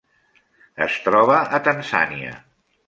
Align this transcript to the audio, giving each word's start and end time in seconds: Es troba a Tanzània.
Es 0.85 0.97
troba 1.09 1.37
a 1.59 1.61
Tanzània. 1.71 2.37